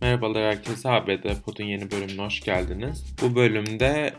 [0.00, 3.04] Merhabalar herkese ABD Pod'un yeni bölümüne hoş geldiniz.
[3.22, 4.12] Bu bölümde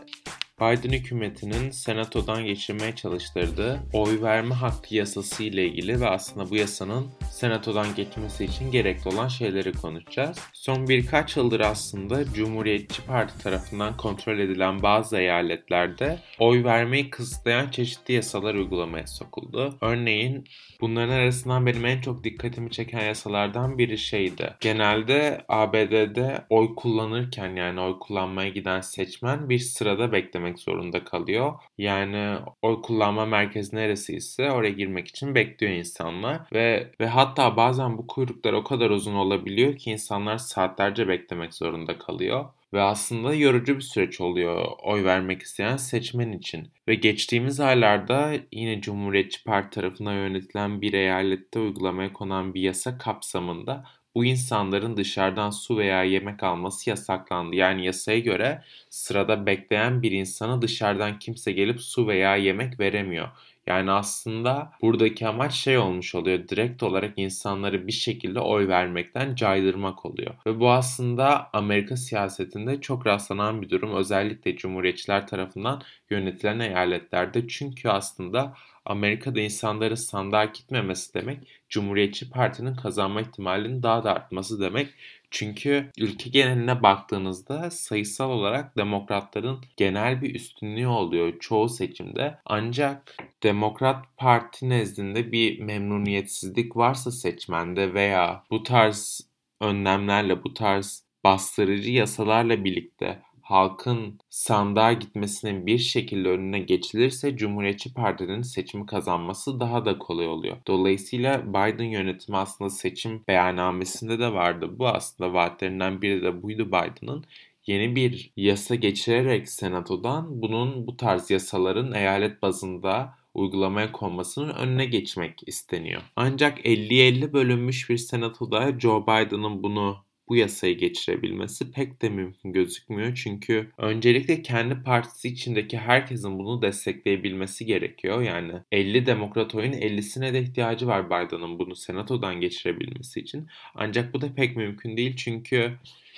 [0.60, 7.06] Biden hükümetinin senatodan geçirmeye çalıştırdığı oy verme hakkı yasası ile ilgili ve aslında bu yasanın
[7.30, 10.38] senatodan geçmesi için gerekli olan şeyleri konuşacağız.
[10.52, 18.14] Son birkaç yıldır aslında Cumhuriyetçi Parti tarafından kontrol edilen bazı eyaletlerde oy vermeyi kısıtlayan çeşitli
[18.14, 19.78] yasalar uygulamaya sokuldu.
[19.80, 20.44] Örneğin
[20.80, 24.54] bunların arasından benim en çok dikkatimi çeken yasalardan biri şeydi.
[24.60, 31.54] Genelde ABD'de oy kullanırken yani oy kullanmaya giden seçmen bir sırada beklemek beklemek zorunda kalıyor.
[31.78, 37.98] Yani oy kullanma merkezi neresi ise oraya girmek için bekliyor insanlar ve ve hatta bazen
[37.98, 42.44] bu kuyruklar o kadar uzun olabiliyor ki insanlar saatlerce beklemek zorunda kalıyor.
[42.72, 46.68] Ve aslında yorucu bir süreç oluyor oy vermek isteyen seçmen için.
[46.88, 53.84] Ve geçtiğimiz aylarda yine Cumhuriyetçi Parti tarafından yönetilen bir eyalette uygulamaya konan bir yasa kapsamında
[54.18, 57.56] bu insanların dışarıdan su veya yemek alması yasaklandı.
[57.56, 63.28] Yani yasaya göre sırada bekleyen bir insana dışarıdan kimse gelip su veya yemek veremiyor.
[63.66, 66.48] Yani aslında buradaki amaç şey olmuş oluyor.
[66.48, 70.34] Direkt olarak insanları bir şekilde oy vermekten caydırmak oluyor.
[70.46, 73.94] Ve bu aslında Amerika siyasetinde çok rastlanan bir durum.
[73.94, 77.48] Özellikle Cumhuriyetçiler tarafından yönetilen eyaletlerde.
[77.48, 78.54] Çünkü aslında
[78.88, 84.88] Amerika'da insanları sandığa gitmemesi demek Cumhuriyetçi Parti'nin kazanma ihtimalinin daha da artması demek.
[85.30, 92.38] Çünkü ülke geneline baktığınızda sayısal olarak demokratların genel bir üstünlüğü oluyor çoğu seçimde.
[92.44, 99.20] Ancak Demokrat Parti nezdinde bir memnuniyetsizlik varsa seçmende veya bu tarz
[99.60, 108.42] önlemlerle, bu tarz bastırıcı yasalarla birlikte halkın sandığa gitmesinin bir şekilde önüne geçilirse Cumhuriyetçi Parti'nin
[108.42, 110.56] seçimi kazanması daha da kolay oluyor.
[110.66, 114.78] Dolayısıyla Biden yönetimi aslında seçim beyannamesinde de vardı.
[114.78, 117.24] Bu aslında vaatlerinden biri de buydu Biden'ın
[117.66, 125.48] yeni bir yasa geçirerek senatodan bunun bu tarz yasaların eyalet bazında uygulamaya konmasının önüne geçmek
[125.48, 126.02] isteniyor.
[126.16, 133.14] Ancak 50-50 bölünmüş bir senatoda Joe Biden'ın bunu bu yasayı geçirebilmesi pek de mümkün gözükmüyor.
[133.14, 138.22] Çünkü öncelikle kendi partisi içindeki herkesin bunu destekleyebilmesi gerekiyor.
[138.22, 143.46] Yani 50 demokrat oyun 50'sine de ihtiyacı var Biden'ın bunu senatodan geçirebilmesi için.
[143.74, 145.72] Ancak bu da pek mümkün değil çünkü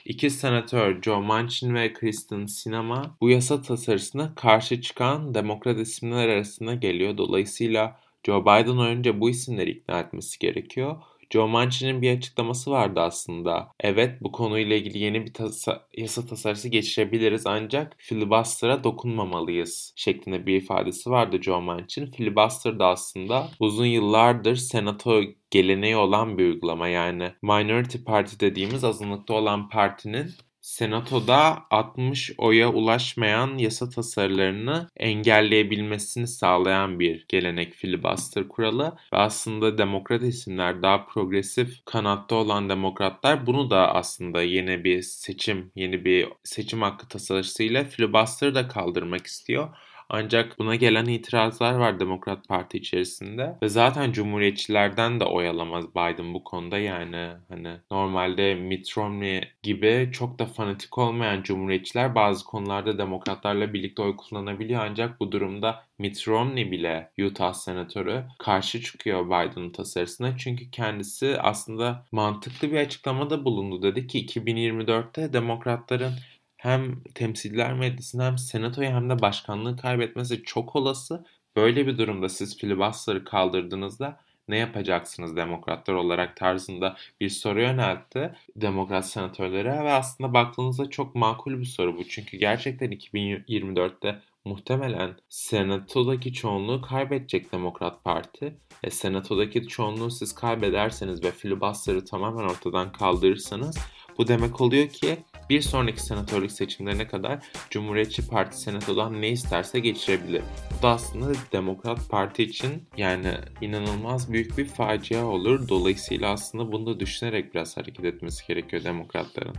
[0.04, 6.74] İki senatör Joe Manchin ve Kristen Sinema bu yasa tasarısına karşı çıkan demokrat isimler arasında
[6.74, 7.16] geliyor.
[7.16, 10.96] Dolayısıyla Joe Biden önce bu isimleri ikna etmesi gerekiyor.
[11.30, 13.72] Joe Manchin'in bir açıklaması vardı aslında.
[13.80, 20.56] Evet bu konuyla ilgili yeni bir tasa yasa tasarısı geçirebiliriz ancak filibuster'a dokunmamalıyız şeklinde bir
[20.56, 22.06] ifadesi vardı Joe Manchin.
[22.06, 29.34] Filibuster da aslında uzun yıllardır senato geleneği olan bir uygulama yani minority party dediğimiz azınlıkta
[29.34, 30.30] olan partinin
[30.70, 40.22] Senatoda 60 oya ulaşmayan yasa tasarılarını engelleyebilmesini sağlayan bir gelenek filibuster kuralı ve aslında demokrat
[40.22, 46.82] isimler daha progresif kanatta olan demokratlar bunu da aslında yeni bir seçim, yeni bir seçim
[46.82, 49.68] hakkı tasarısıyla filibuster'ı da kaldırmak istiyor.
[50.12, 53.56] Ancak buna gelen itirazlar var Demokrat Parti içerisinde.
[53.62, 56.78] Ve zaten Cumhuriyetçilerden de oy alamaz Biden bu konuda.
[56.78, 64.02] Yani hani normalde Mitt Romney gibi çok da fanatik olmayan Cumhuriyetçiler bazı konularda Demokratlarla birlikte
[64.02, 64.80] oy kullanabiliyor.
[64.84, 70.36] Ancak bu durumda Mitt Romney bile Utah senatörü karşı çıkıyor Biden'ın tasarısına.
[70.36, 73.82] Çünkü kendisi aslında mantıklı bir açıklamada bulundu.
[73.82, 76.12] Dedi ki 2024'te demokratların
[76.60, 81.24] hem temsiller meclisinde hem senatoya hem de başkanlığı kaybetmesi çok olası.
[81.56, 89.06] Böyle bir durumda siz filibuster'ı kaldırdığınızda ne yapacaksınız demokratlar olarak tarzında bir soru yöneltti demokrat
[89.06, 92.04] senatörlere ve aslında baktığınızda çok makul bir soru bu.
[92.04, 98.54] Çünkü gerçekten 2024'te muhtemelen senatodaki çoğunluğu kaybedecek Demokrat Parti.
[98.82, 103.78] E, senatodaki çoğunluğu siz kaybederseniz ve filibuster'ı tamamen ortadan kaldırırsanız
[104.18, 105.18] bu demek oluyor ki
[105.50, 107.38] bir sonraki senatörlük seçimlerine kadar
[107.70, 110.42] Cumhuriyetçi Parti senatodan ne isterse geçirebilir.
[110.78, 115.68] Bu da aslında Demokrat Parti için yani inanılmaz büyük bir facia olur.
[115.68, 119.54] Dolayısıyla aslında bunu da düşünerek biraz hareket etmesi gerekiyor demokratların.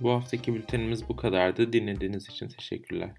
[0.00, 1.72] Bu haftaki bültenimiz bu kadardı.
[1.72, 3.10] Dinlediğiniz için teşekkürler.